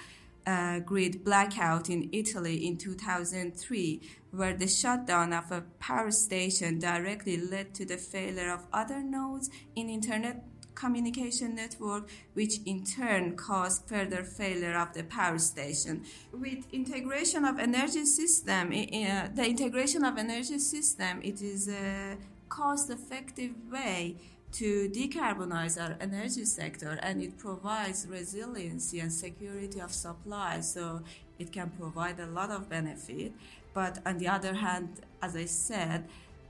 uh, 0.47 0.79
grid 0.79 1.23
blackout 1.23 1.91
in 1.91 2.09
Italy 2.13 2.67
in 2.67 2.79
2003, 2.79 4.01
where 4.31 4.55
the 4.55 4.69
shutdown 4.69 5.35
of 5.35 5.53
a 5.53 5.65
power 5.79 6.11
station 6.11 6.79
directly 6.79 7.37
led 7.37 7.75
to 7.75 7.85
the 7.85 7.99
failure 7.99 8.51
of 8.51 8.65
other 8.73 9.03
nodes 9.03 9.51
in 9.75 9.91
internet 9.91 10.45
communication 10.75 11.55
network, 11.55 12.09
which 12.33 12.61
in 12.65 12.83
turn 12.83 13.37
caused 13.37 13.87
further 13.87 14.25
failure 14.25 14.79
of 14.79 14.95
the 14.95 15.05
power 15.05 15.39
station. 15.39 16.05
With 16.33 16.65
integration 16.73 17.45
of 17.45 17.59
energy 17.59 18.07
system, 18.07 18.69
uh, 18.69 19.29
the 19.35 19.47
integration 19.47 20.07
of 20.07 20.17
energy 20.17 20.59
system, 20.59 21.21
it 21.23 21.43
is 21.43 21.69
a 21.69 22.17
cost-effective 22.49 23.53
way 23.71 24.17
to 24.57 24.89
decarbonize 24.89 25.81
our 25.81 25.97
energy 26.01 26.45
sector 26.45 26.99
and 27.03 27.23
it 27.23 27.37
provides 27.37 28.07
resiliency 28.09 29.01
and 29.01 29.13
security 29.13 29.81
of 29.81 29.93
supply 29.93 30.61
so 30.61 31.03
it 31.39 31.53
can 31.53 31.69
provide 31.71 32.19
a 32.21 32.27
lot 32.27 32.51
of 32.51 32.69
benefit 32.69 33.33
but 33.75 33.99
on 34.07 34.17
the 34.17 34.27
other 34.27 34.55
hand 34.55 34.89
as 35.23 35.37
i 35.37 35.45
said 35.45 36.05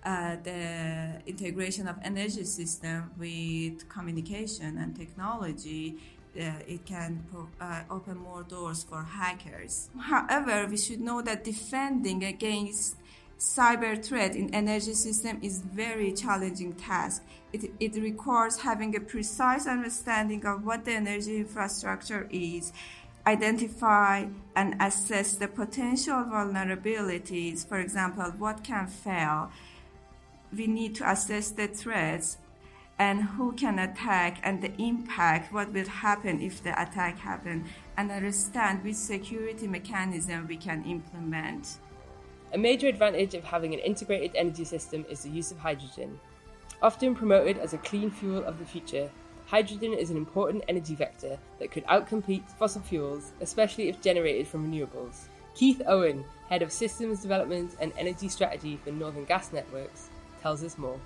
uh, 0.04 0.36
the 0.44 1.20
integration 1.26 1.88
of 1.88 1.96
energy 2.04 2.44
system 2.44 3.10
with 3.18 3.88
communication 3.88 4.78
and 4.78 4.94
technology 4.94 5.96
uh, 6.38 6.52
it 6.68 6.84
can 6.84 7.24
uh, 7.60 7.82
open 7.90 8.18
more 8.18 8.42
doors 8.42 8.82
for 8.84 9.02
hackers. 9.02 9.88
However, 9.98 10.66
we 10.68 10.76
should 10.76 11.00
know 11.00 11.22
that 11.22 11.44
defending 11.44 12.24
against 12.24 12.96
cyber 13.38 14.02
threat 14.02 14.34
in 14.34 14.54
energy 14.54 14.94
system 14.94 15.38
is 15.42 15.60
very 15.60 16.12
challenging 16.12 16.72
task. 16.74 17.22
It, 17.52 17.70
it 17.78 17.94
requires 17.96 18.58
having 18.58 18.96
a 18.96 19.00
precise 19.00 19.66
understanding 19.66 20.44
of 20.46 20.64
what 20.64 20.84
the 20.84 20.92
energy 20.92 21.36
infrastructure 21.36 22.28
is, 22.30 22.72
identify 23.26 24.26
and 24.54 24.76
assess 24.80 25.36
the 25.36 25.48
potential 25.48 26.24
vulnerabilities. 26.24 27.66
For 27.66 27.78
example, 27.78 28.32
what 28.38 28.64
can 28.64 28.86
fail. 28.86 29.50
We 30.56 30.66
need 30.66 30.94
to 30.96 31.10
assess 31.10 31.50
the 31.50 31.66
threats 31.66 32.38
and 32.98 33.22
who 33.22 33.52
can 33.52 33.78
attack 33.78 34.40
and 34.42 34.62
the 34.62 34.72
impact, 34.80 35.52
what 35.52 35.72
will 35.72 35.88
happen 35.88 36.40
if 36.40 36.62
the 36.62 36.70
attack 36.80 37.18
happen, 37.18 37.66
and 37.96 38.10
understand 38.10 38.82
which 38.82 38.96
security 38.96 39.66
mechanism 39.66 40.46
we 40.46 40.56
can 40.56 40.82
implement. 40.84 41.78
A 42.52 42.58
major 42.58 42.86
advantage 42.86 43.34
of 43.34 43.44
having 43.44 43.74
an 43.74 43.80
integrated 43.80 44.36
energy 44.36 44.64
system 44.64 45.04
is 45.08 45.20
the 45.20 45.28
use 45.28 45.50
of 45.50 45.58
hydrogen. 45.58 46.18
Often 46.80 47.16
promoted 47.16 47.58
as 47.58 47.74
a 47.74 47.78
clean 47.78 48.10
fuel 48.10 48.44
of 48.44 48.58
the 48.58 48.64
future, 48.64 49.10
hydrogen 49.46 49.92
is 49.92 50.10
an 50.10 50.16
important 50.16 50.64
energy 50.68 50.94
vector 50.94 51.38
that 51.58 51.70
could 51.70 51.84
outcompete 51.86 52.48
fossil 52.58 52.82
fuels, 52.82 53.32
especially 53.40 53.88
if 53.88 54.00
generated 54.00 54.46
from 54.46 54.70
renewables. 54.70 55.26
Keith 55.54 55.82
Owen, 55.86 56.24
Head 56.48 56.62
of 56.62 56.70
Systems 56.70 57.22
Development 57.22 57.74
and 57.80 57.92
Energy 57.98 58.28
Strategy 58.28 58.78
for 58.84 58.90
Northern 58.90 59.24
Gas 59.24 59.52
Networks, 59.52 60.10
tells 60.42 60.62
us 60.62 60.78
more. 60.78 61.00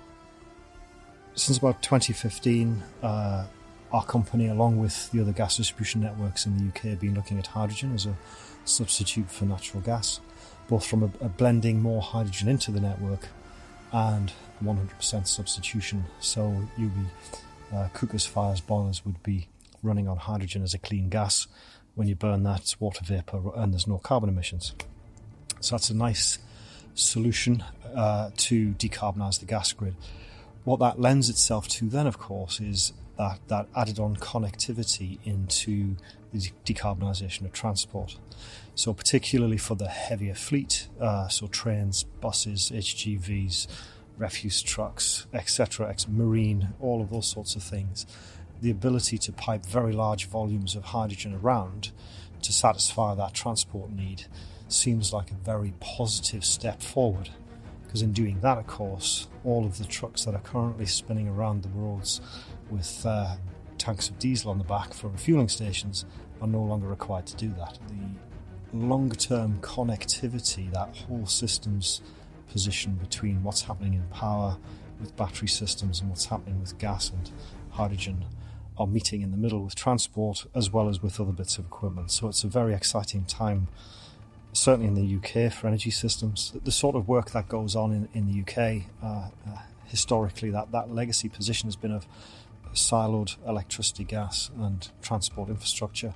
Since 1.33 1.57
about 1.57 1.81
2015, 1.81 2.83
uh, 3.01 3.45
our 3.91 4.05
company, 4.05 4.47
along 4.47 4.77
with 4.77 5.09
the 5.11 5.21
other 5.21 5.31
gas 5.31 5.57
distribution 5.57 6.01
networks 6.01 6.45
in 6.45 6.57
the 6.57 6.67
UK, 6.67 6.81
have 6.91 6.99
been 6.99 7.15
looking 7.15 7.39
at 7.39 7.47
hydrogen 7.47 7.95
as 7.95 8.05
a 8.05 8.15
substitute 8.65 9.31
for 9.31 9.45
natural 9.45 9.81
gas 9.81 10.19
both 10.67 10.85
from 10.85 11.03
a, 11.03 11.25
a 11.25 11.29
blending 11.29 11.81
more 11.81 12.01
hydrogen 12.01 12.47
into 12.47 12.71
the 12.71 12.79
network 12.79 13.27
and 13.91 14.31
100% 14.63 15.27
substitution. 15.27 16.05
So 16.19 16.55
you'll 16.77 16.89
be, 16.89 17.05
uh, 17.73 17.89
cookers, 17.93 18.25
fires, 18.25 18.61
boilers 18.61 19.05
would 19.05 19.21
be 19.23 19.47
running 19.83 20.07
on 20.07 20.17
hydrogen 20.17 20.63
as 20.63 20.73
a 20.73 20.79
clean 20.79 21.09
gas. 21.09 21.47
When 21.95 22.07
you 22.07 22.15
burn 22.15 22.43
that, 22.43 22.61
it's 22.61 22.79
water 22.79 23.03
vapor 23.03 23.41
and 23.55 23.73
there's 23.73 23.87
no 23.87 23.97
carbon 23.97 24.29
emissions. 24.29 24.73
So 25.59 25.75
that's 25.75 25.89
a 25.89 25.95
nice 25.95 26.39
solution 26.93 27.63
uh, 27.93 28.31
to 28.35 28.69
decarbonise 28.71 29.39
the 29.39 29.45
gas 29.45 29.73
grid. 29.73 29.95
What 30.63 30.79
that 30.79 30.99
lends 30.99 31.29
itself 31.29 31.67
to 31.69 31.89
then, 31.89 32.07
of 32.07 32.17
course, 32.17 32.59
is 32.59 32.93
that, 33.17 33.39
that 33.47 33.67
added 33.75 33.99
on 33.99 34.15
connectivity 34.15 35.19
into 35.25 35.95
the 36.31 36.51
decarbonisation 36.65 37.45
of 37.45 37.51
transport. 37.51 38.17
So, 38.75 38.93
particularly 38.93 39.57
for 39.57 39.75
the 39.75 39.87
heavier 39.87 40.35
fleet, 40.35 40.87
uh, 40.99 41.27
so 41.27 41.47
trains, 41.47 42.03
buses, 42.03 42.71
HGVs, 42.73 43.67
refuse 44.17 44.61
trucks, 44.61 45.27
etc., 45.33 45.93
marine, 46.07 46.73
all 46.79 47.01
of 47.01 47.09
those 47.09 47.27
sorts 47.27 47.55
of 47.55 47.63
things, 47.63 48.05
the 48.61 48.71
ability 48.71 49.17
to 49.17 49.31
pipe 49.31 49.65
very 49.65 49.91
large 49.91 50.25
volumes 50.25 50.75
of 50.75 50.85
hydrogen 50.85 51.33
around 51.41 51.91
to 52.43 52.53
satisfy 52.53 53.15
that 53.15 53.33
transport 53.33 53.91
need 53.91 54.25
seems 54.67 55.11
like 55.11 55.31
a 55.31 55.35
very 55.35 55.73
positive 55.79 56.45
step 56.45 56.81
forward. 56.81 57.29
Because 57.83 58.01
in 58.01 58.13
doing 58.13 58.39
that, 58.39 58.57
of 58.57 58.67
course, 58.67 59.27
all 59.43 59.65
of 59.65 59.77
the 59.77 59.85
trucks 59.85 60.23
that 60.25 60.33
are 60.33 60.41
currently 60.41 60.85
spinning 60.85 61.27
around 61.27 61.63
the 61.63 61.69
roads 61.69 62.21
with 62.69 63.05
uh, 63.05 63.35
tanks 63.81 64.09
of 64.09 64.19
diesel 64.19 64.51
on 64.51 64.59
the 64.59 64.63
back 64.63 64.93
for 64.93 65.07
refueling 65.07 65.49
stations 65.49 66.05
are 66.39 66.47
no 66.47 66.61
longer 66.61 66.87
required 66.87 67.25
to 67.25 67.35
do 67.35 67.49
that. 67.57 67.79
The 68.71 68.77
long 68.77 69.09
term 69.09 69.59
connectivity, 69.61 70.71
that 70.71 70.95
whole 70.95 71.25
system's 71.25 72.01
position 72.51 72.93
between 72.95 73.43
what's 73.43 73.63
happening 73.63 73.95
in 73.95 74.03
power 74.09 74.57
with 74.99 75.15
battery 75.17 75.47
systems 75.47 75.99
and 75.99 76.09
what's 76.09 76.25
happening 76.25 76.59
with 76.59 76.77
gas 76.77 77.09
and 77.09 77.31
hydrogen 77.71 78.25
are 78.77 78.85
meeting 78.85 79.21
in 79.23 79.31
the 79.31 79.37
middle 79.37 79.63
with 79.63 79.73
transport 79.73 80.45
as 80.53 80.69
well 80.71 80.87
as 80.87 81.01
with 81.01 81.19
other 81.19 81.31
bits 81.31 81.57
of 81.57 81.65
equipment. 81.65 82.11
So 82.11 82.27
it's 82.27 82.43
a 82.43 82.47
very 82.47 82.75
exciting 82.75 83.25
time, 83.25 83.67
certainly 84.53 84.87
in 84.87 84.93
the 84.93 85.15
UK, 85.17 85.51
for 85.51 85.67
energy 85.67 85.91
systems. 85.91 86.53
The 86.63 86.71
sort 86.71 86.95
of 86.95 87.07
work 87.07 87.31
that 87.31 87.49
goes 87.49 87.75
on 87.75 87.91
in, 87.91 88.09
in 88.13 88.27
the 88.27 88.41
UK, 88.41 88.83
uh, 89.03 89.29
uh, 89.49 89.61
historically, 89.85 90.51
that, 90.51 90.71
that 90.71 90.93
legacy 90.93 91.29
position 91.29 91.67
has 91.67 91.75
been 91.75 91.91
of 91.91 92.05
siloed 92.73 93.35
electricity, 93.47 94.03
gas, 94.03 94.49
and 94.57 94.89
transport 95.01 95.49
infrastructure. 95.49 96.13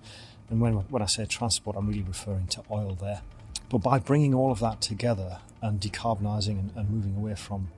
And 0.50 0.62
when, 0.62 0.74
when 0.74 1.02
I 1.02 1.06
say 1.06 1.26
transport, 1.26 1.76
I'm 1.76 1.88
really 1.88 2.04
referring 2.04 2.48
to 2.48 2.64
oil 2.70 2.98
there. 3.00 3.22
But 3.70 3.80
by 3.80 4.00
bringing 4.00 4.34
all 4.34 4.52
of 4.52 4.60
that 4.60 4.82
together 4.82 5.40
and 5.62 5.80
decarbonising 5.80 6.60
and, 6.60 6.72
and, 6.76 6.90
moving 6.90 7.16
away 7.16 7.36
from, 7.36 7.72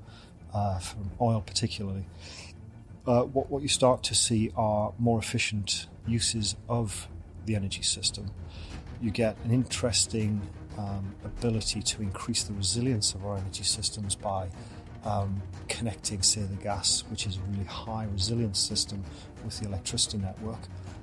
uh, 0.54 0.80
from 0.80 1.12
oil, 1.22 1.42
particularly, 1.42 2.06
uh, 3.06 3.24
what, 3.24 3.50
what 3.50 3.62
you 3.62 3.70
start 3.70 4.04
to 4.04 4.16
see 4.16 4.52
are 4.58 4.94
more 5.00 5.18
efficient 5.18 5.88
uses 6.06 6.56
of 6.68 7.08
the 7.46 7.56
energy 7.56 7.82
system. 7.82 8.32
You 9.02 9.12
get 9.12 9.38
an 9.46 9.52
interesting 9.52 10.42
um, 10.78 11.16
ability 11.24 11.82
to 11.82 12.02
increase 12.02 12.44
the 12.44 12.54
resilience 12.54 13.14
of 13.14 13.26
our 13.26 13.38
energy 13.38 13.64
systems 13.64 14.16
by 14.16 14.50
um, 15.08 15.42
connecting, 15.68 16.22
say, 16.22 16.42
the 16.42 16.56
gas, 16.56 17.04
which 17.10 17.26
is 17.26 17.38
a 17.38 17.40
really 17.52 17.66
high 17.66 18.06
resilience 18.12 18.60
system, 18.60 19.04
with 19.44 19.60
the 19.60 19.68
electricity 19.68 20.18
network. 20.18 20.60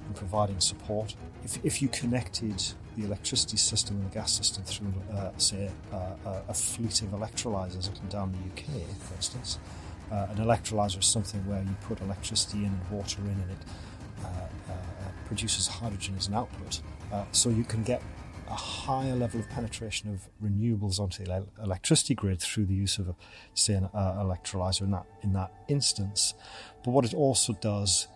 and 0.06 0.14
providing 0.14 0.60
support. 0.60 1.14
If, 1.44 1.64
if 1.64 1.80
you 1.82 1.88
connected 1.88 2.62
the 2.96 3.04
electricity 3.04 3.56
system 3.56 3.96
and 3.96 4.10
the 4.10 4.14
gas 4.14 4.32
system 4.32 4.62
through, 4.64 4.92
uh, 5.12 5.30
say, 5.38 5.70
uh, 5.92 6.40
a 6.48 6.54
fleet 6.54 7.02
of 7.02 7.08
electrolyzers 7.08 7.88
up 7.88 7.98
and 8.00 8.10
down 8.10 8.32
the 8.32 8.38
UK, 8.50 8.86
for 8.98 9.14
instance, 9.14 9.58
uh, 10.12 10.26
an 10.30 10.36
electrolyzer 10.36 10.98
is 10.98 11.06
something 11.06 11.40
where 11.48 11.62
you 11.62 11.74
put 11.88 12.00
electricity 12.00 12.58
in 12.58 12.66
and 12.66 12.90
water 12.90 13.20
in 13.22 13.30
and 13.30 13.50
it 13.50 13.58
uh, 14.24 14.28
uh, 14.28 14.74
produces 15.26 15.66
hydrogen 15.66 16.14
as 16.16 16.28
an 16.28 16.34
output. 16.34 16.80
Uh, 17.12 17.24
so 17.32 17.48
you 17.48 17.64
can 17.64 17.82
get 17.82 18.02
a 18.48 18.54
higher 18.54 19.14
level 19.14 19.40
of 19.40 19.48
penetration 19.50 20.10
of 20.10 20.28
renewables 20.42 21.00
onto 21.00 21.24
the 21.24 21.46
electricity 21.62 22.14
grid 22.14 22.40
through 22.40 22.66
the 22.66 22.74
use 22.74 22.98
of, 22.98 23.08
a, 23.08 23.14
say, 23.54 23.74
an 23.74 23.88
uh, 23.94 24.22
electrolyzer 24.22 24.82
in 24.82 24.90
that 24.90 25.06
in 25.22 25.32
that 25.32 25.52
instance. 25.68 26.34
But 26.84 26.90
what 26.90 27.04
it 27.04 27.14
also 27.14 27.54
does, 27.54 28.08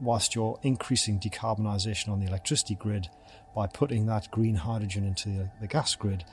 whilst 0.00 0.34
you're 0.34 0.58
increasing 0.62 1.20
decarbonisation 1.20 2.08
on 2.08 2.20
the 2.20 2.26
electricity 2.26 2.74
grid 2.74 3.08
by 3.54 3.66
putting 3.66 4.06
that 4.06 4.30
green 4.30 4.56
hydrogen 4.56 5.04
into 5.04 5.28
the, 5.28 5.50
the 5.60 5.66
gas 5.66 5.94
grid, 5.94 6.24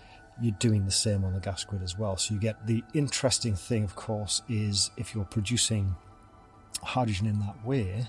you're 0.41 0.55
doing 0.59 0.85
the 0.85 0.91
same 0.91 1.23
on 1.23 1.33
the 1.33 1.39
gas 1.39 1.63
grid 1.63 1.83
as 1.83 1.97
well. 1.97 2.17
So 2.17 2.33
you 2.33 2.39
get 2.39 2.65
the 2.67 2.83
interesting 2.93 3.55
thing, 3.55 3.83
of 3.83 3.95
course, 3.95 4.41
is 4.49 4.91
if 4.97 5.13
you're 5.13 5.25
producing 5.25 5.95
hydrogen 6.81 7.27
in 7.27 7.39
that 7.39 7.65
way, 7.65 8.07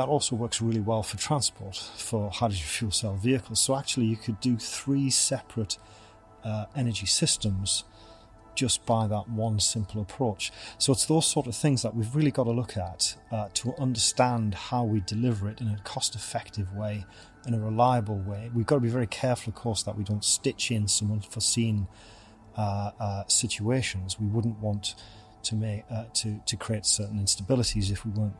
that 0.00 0.08
also 0.08 0.34
works 0.34 0.62
really 0.62 0.80
well 0.80 1.02
for 1.02 1.18
transport, 1.18 1.76
for 1.76 2.30
hydrogen 2.30 2.64
fuel 2.64 2.90
cell 2.90 3.16
vehicles. 3.16 3.60
So 3.60 3.76
actually, 3.76 4.06
you 4.06 4.16
could 4.16 4.40
do 4.40 4.56
three 4.56 5.10
separate 5.10 5.76
uh, 6.42 6.64
energy 6.74 7.04
systems 7.04 7.84
just 8.54 8.86
by 8.86 9.06
that 9.08 9.28
one 9.28 9.60
simple 9.60 10.00
approach. 10.00 10.52
So 10.78 10.92
it's 10.92 11.04
those 11.04 11.26
sort 11.26 11.46
of 11.46 11.54
things 11.54 11.82
that 11.82 11.94
we've 11.94 12.14
really 12.14 12.30
got 12.30 12.44
to 12.44 12.50
look 12.50 12.78
at 12.78 13.14
uh, 13.30 13.48
to 13.52 13.74
understand 13.78 14.54
how 14.54 14.84
we 14.84 15.00
deliver 15.00 15.50
it 15.50 15.60
in 15.60 15.68
a 15.68 15.78
cost 15.84 16.14
effective 16.14 16.74
way, 16.74 17.04
in 17.46 17.52
a 17.52 17.60
reliable 17.60 18.20
way. 18.20 18.50
We've 18.54 18.64
got 18.64 18.76
to 18.76 18.80
be 18.80 18.88
very 18.88 19.06
careful, 19.06 19.50
of 19.50 19.54
course, 19.54 19.82
that 19.82 19.98
we 19.98 20.04
don't 20.04 20.24
stitch 20.24 20.70
in 20.70 20.88
some 20.88 21.12
unforeseen 21.12 21.88
uh, 22.56 22.92
uh, 22.98 23.24
situations. 23.26 24.18
We 24.18 24.28
wouldn't 24.28 24.60
want 24.60 24.94
to 25.42 25.54
make 25.54 25.84
uh, 25.90 26.04
to 26.14 26.40
to 26.46 26.56
create 26.56 26.86
certain 26.86 27.18
instabilities 27.18 27.90
if 27.90 28.06
we 28.06 28.12
weren't 28.12 28.36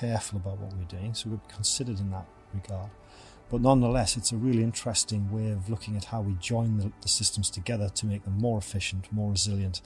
careful 0.00 0.38
about 0.38 0.58
what 0.58 0.72
we're 0.74 0.84
doing, 0.84 1.14
so 1.14 1.30
we're 1.30 1.54
considered 1.54 2.00
in 2.00 2.10
that 2.10 2.26
regard. 2.54 2.90
But 3.50 3.60
nonetheless, 3.60 4.16
it's 4.16 4.32
a 4.32 4.36
really 4.36 4.62
interesting 4.62 5.30
way 5.30 5.50
of 5.50 5.68
looking 5.68 5.96
at 5.96 6.06
how 6.06 6.22
we 6.22 6.34
join 6.40 6.78
the, 6.78 6.90
the 7.02 7.08
systems 7.08 7.50
together 7.50 7.90
to 7.90 8.06
make 8.06 8.24
them 8.24 8.38
more 8.38 8.58
efficient, 8.58 9.12
more 9.12 9.30
resilient, 9.30 9.82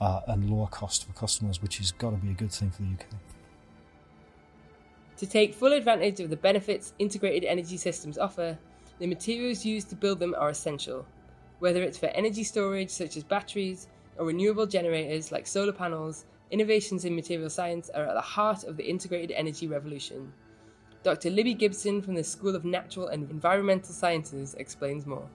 uh, 0.00 0.20
and 0.26 0.50
lower 0.50 0.66
cost 0.66 1.06
for 1.06 1.12
customers, 1.14 1.62
which 1.62 1.78
has 1.78 1.92
got 1.92 2.10
to 2.10 2.16
be 2.16 2.30
a 2.30 2.34
good 2.34 2.52
thing 2.52 2.70
for 2.70 2.82
the 2.82 2.88
UK. 2.88 3.06
To 5.18 5.26
take 5.26 5.54
full 5.54 5.72
advantage 5.72 6.20
of 6.20 6.28
the 6.28 6.36
benefits 6.36 6.92
integrated 6.98 7.44
energy 7.44 7.78
systems 7.78 8.18
offer, 8.18 8.58
the 8.98 9.06
materials 9.06 9.64
used 9.64 9.88
to 9.90 9.96
build 9.96 10.20
them 10.20 10.34
are 10.36 10.50
essential, 10.50 11.06
whether 11.58 11.82
it's 11.82 11.96
for 11.96 12.06
energy 12.08 12.44
storage 12.44 12.90
such 12.90 13.16
as 13.16 13.24
batteries 13.24 13.88
or 14.18 14.26
renewable 14.26 14.66
generators 14.66 15.32
like 15.32 15.46
solar 15.46 15.72
panels 15.72 16.26
Innovations 16.50 17.04
in 17.04 17.16
material 17.16 17.50
science 17.50 17.90
are 17.90 18.04
at 18.06 18.14
the 18.14 18.20
heart 18.20 18.62
of 18.62 18.76
the 18.76 18.88
integrated 18.88 19.32
energy 19.32 19.66
revolution. 19.66 20.32
Dr. 21.02 21.30
Libby 21.30 21.54
Gibson 21.54 22.00
from 22.00 22.14
the 22.14 22.22
School 22.22 22.54
of 22.54 22.64
Natural 22.64 23.08
and 23.08 23.28
Environmental 23.30 23.92
Sciences 23.92 24.54
explains 24.54 25.06
more. 25.06 25.28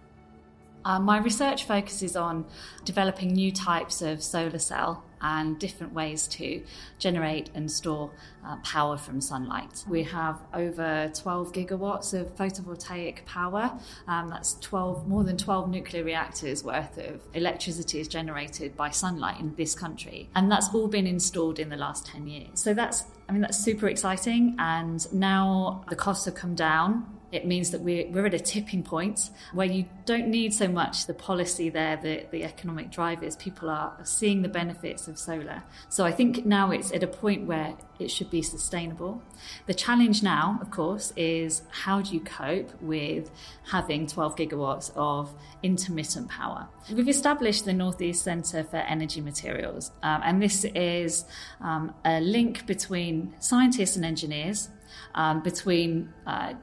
Uh, 0.83 0.99
my 0.99 1.19
research 1.19 1.65
focuses 1.65 2.15
on 2.15 2.45
developing 2.85 3.33
new 3.33 3.51
types 3.51 4.01
of 4.01 4.23
solar 4.23 4.59
cell 4.59 5.03
and 5.21 5.59
different 5.59 5.93
ways 5.93 6.27
to 6.27 6.63
generate 6.97 7.49
and 7.53 7.69
store 7.71 8.11
uh, 8.45 8.55
power 8.57 8.97
from 8.97 9.21
sunlight. 9.21 9.83
We 9.87 10.03
have 10.03 10.41
over 10.53 11.11
12 11.13 11.53
gigawatts 11.53 12.19
of 12.19 12.35
photovoltaic 12.35 13.25
power. 13.25 13.71
Um, 14.07 14.29
that's 14.29 14.55
12, 14.61 15.07
more 15.07 15.23
than 15.23 15.37
12 15.37 15.69
nuclear 15.69 16.03
reactors 16.03 16.63
worth 16.63 16.97
of 16.97 17.21
electricity 17.33 17.99
is 17.99 18.07
generated 18.07 18.75
by 18.75 18.89
sunlight 18.89 19.39
in 19.39 19.53
this 19.55 19.75
country, 19.75 20.29
and 20.35 20.51
that's 20.51 20.73
all 20.73 20.87
been 20.87 21.07
installed 21.07 21.59
in 21.59 21.69
the 21.69 21.77
last 21.77 22.07
10 22.07 22.27
years. 22.27 22.49
So 22.55 22.73
that's, 22.73 23.03
I 23.29 23.31
mean, 23.31 23.41
that's 23.41 23.63
super 23.63 23.87
exciting. 23.87 24.55
And 24.57 25.11
now 25.13 25.85
the 25.89 25.95
costs 25.95 26.25
have 26.25 26.35
come 26.35 26.55
down 26.55 27.05
it 27.31 27.45
means 27.45 27.71
that 27.71 27.81
we're, 27.81 28.07
we're 28.09 28.25
at 28.25 28.33
a 28.33 28.39
tipping 28.39 28.83
point 28.83 29.29
where 29.53 29.67
you 29.67 29.85
don't 30.05 30.27
need 30.27 30.53
so 30.53 30.67
much 30.67 31.05
the 31.05 31.13
policy 31.13 31.69
there, 31.69 31.97
the, 31.97 32.25
the 32.31 32.43
economic 32.43 32.91
drivers. 32.91 33.35
People 33.37 33.69
are 33.69 33.97
seeing 34.03 34.41
the 34.41 34.49
benefits 34.49 35.07
of 35.07 35.17
solar. 35.17 35.63
So 35.89 36.03
I 36.03 36.11
think 36.11 36.45
now 36.45 36.71
it's 36.71 36.91
at 36.91 37.03
a 37.03 37.07
point 37.07 37.47
where 37.47 37.75
it 37.99 38.11
should 38.11 38.29
be 38.29 38.41
sustainable. 38.41 39.21
The 39.67 39.73
challenge 39.73 40.21
now, 40.21 40.59
of 40.61 40.71
course, 40.71 41.13
is 41.15 41.61
how 41.69 42.01
do 42.01 42.13
you 42.13 42.19
cope 42.19 42.71
with 42.81 43.31
having 43.71 44.07
12 44.07 44.35
gigawatts 44.35 44.91
of 44.95 45.33
intermittent 45.63 46.29
power? 46.29 46.67
We've 46.91 47.07
established 47.07 47.65
the 47.65 47.73
Northeast 47.73 48.23
Centre 48.23 48.63
for 48.63 48.77
Energy 48.77 49.21
Materials, 49.21 49.91
um, 50.03 50.21
and 50.23 50.41
this 50.41 50.65
is 50.65 51.25
um, 51.61 51.93
a 52.03 52.19
link 52.19 52.65
between 52.65 53.33
scientists 53.39 53.95
and 53.95 54.03
engineers, 54.03 54.69
um, 55.15 55.41
between 55.43 56.13
uh, 56.25 56.53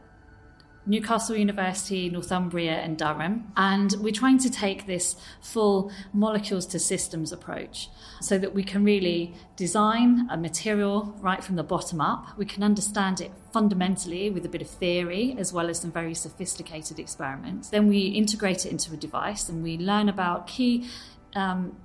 Newcastle 0.88 1.37
University, 1.37 2.09
Northumbria, 2.09 2.72
and 2.72 2.96
Durham. 2.96 3.53
And 3.57 3.94
we're 4.01 4.12
trying 4.12 4.38
to 4.38 4.51
take 4.51 4.87
this 4.87 5.16
full 5.40 5.92
molecules 6.12 6.66
to 6.66 6.79
systems 6.79 7.31
approach 7.31 7.90
so 8.20 8.38
that 8.38 8.55
we 8.55 8.64
can 8.64 8.85
really 8.85 9.35
design 9.55 10.27
a 10.31 10.37
material 10.37 11.14
right 11.20 11.44
from 11.44 11.57
the 11.57 11.62
bottom 11.62 12.01
up. 12.01 12.37
We 12.38 12.46
can 12.46 12.62
understand 12.62 13.20
it 13.20 13.31
fundamentally 13.53 14.31
with 14.31 14.44
a 14.46 14.48
bit 14.48 14.62
of 14.62 14.68
theory 14.68 15.37
as 15.38 15.53
well 15.53 15.68
as 15.68 15.81
some 15.81 15.92
very 15.92 16.14
sophisticated 16.14 16.98
experiments. 16.98 17.68
Then 17.68 17.88
we 17.88 18.07
integrate 18.07 18.64
it 18.64 18.72
into 18.72 18.94
a 18.94 18.96
device 18.96 19.48
and 19.48 19.62
we 19.62 19.77
learn 19.77 20.09
about 20.09 20.46
key. 20.46 20.88
Um, 21.35 21.77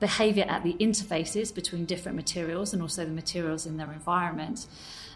behavior 0.00 0.44
at 0.48 0.62
the 0.62 0.74
interfaces 0.74 1.54
between 1.54 1.86
different 1.86 2.14
materials 2.14 2.74
and 2.74 2.82
also 2.82 3.04
the 3.06 3.10
materials 3.10 3.64
in 3.64 3.78
their 3.78 3.90
environment 3.90 4.66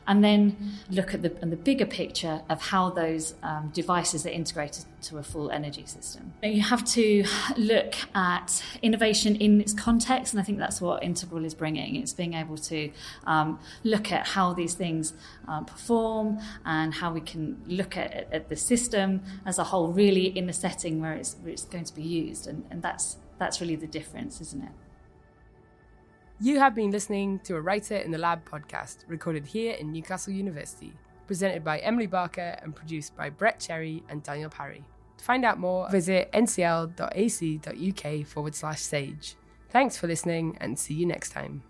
and 0.08 0.24
then 0.24 0.56
look 0.90 1.14
at 1.14 1.22
the, 1.22 1.28
the 1.28 1.56
bigger 1.56 1.86
picture 1.86 2.40
of 2.48 2.60
how 2.60 2.88
those 2.90 3.34
um, 3.42 3.70
devices 3.74 4.26
are 4.26 4.30
integrated 4.30 4.86
to 5.02 5.18
a 5.18 5.22
full 5.22 5.50
energy 5.50 5.84
system. 5.84 6.32
You 6.42 6.62
have 6.62 6.84
to 6.86 7.24
look 7.56 7.94
at 8.14 8.62
innovation 8.82 9.36
in 9.36 9.60
its 9.60 9.74
context, 9.74 10.32
and 10.32 10.40
I 10.40 10.44
think 10.44 10.58
that's 10.58 10.80
what 10.80 11.02
Integral 11.02 11.44
is 11.44 11.54
bringing. 11.54 11.96
It's 11.96 12.14
being 12.14 12.32
able 12.32 12.56
to 12.56 12.90
um, 13.26 13.60
look 13.84 14.10
at 14.10 14.26
how 14.26 14.54
these 14.54 14.74
things 14.74 15.12
uh, 15.46 15.60
perform 15.62 16.38
and 16.64 16.94
how 16.94 17.12
we 17.12 17.20
can 17.20 17.62
look 17.66 17.96
at, 17.96 18.32
at, 18.32 18.48
the 18.48 18.56
system 18.56 19.20
as 19.44 19.58
a 19.58 19.64
whole, 19.64 19.88
really 19.92 20.26
in 20.26 20.46
the 20.46 20.52
setting 20.54 21.02
where 21.02 21.12
it's, 21.12 21.36
where 21.42 21.52
it's 21.52 21.66
going 21.66 21.84
to 21.84 21.94
be 21.94 22.02
used, 22.02 22.46
and, 22.46 22.64
and 22.70 22.82
that's 22.82 23.18
that's 23.38 23.60
really 23.60 23.76
the 23.76 23.86
difference, 23.86 24.40
isn't 24.40 24.64
it? 24.64 24.70
You 26.40 26.60
have 26.60 26.72
been 26.72 26.92
listening 26.92 27.40
to 27.40 27.56
a 27.56 27.60
Writer 27.60 27.96
in 27.96 28.12
the 28.12 28.18
Lab 28.18 28.48
podcast 28.48 28.98
recorded 29.08 29.44
here 29.44 29.72
in 29.72 29.90
Newcastle 29.90 30.32
University, 30.32 30.92
presented 31.26 31.64
by 31.64 31.80
Emily 31.80 32.06
Barker 32.06 32.56
and 32.62 32.76
produced 32.76 33.16
by 33.16 33.28
Brett 33.28 33.58
Cherry 33.58 34.04
and 34.08 34.22
Daniel 34.22 34.48
Parry. 34.48 34.84
To 35.16 35.24
find 35.24 35.44
out 35.44 35.58
more, 35.58 35.90
visit 35.90 36.30
ncl.ac.uk 36.30 38.26
forward 38.28 38.54
slash 38.54 38.80
sage. 38.80 39.34
Thanks 39.70 39.96
for 39.96 40.06
listening 40.06 40.56
and 40.60 40.78
see 40.78 40.94
you 40.94 41.06
next 41.06 41.30
time. 41.30 41.64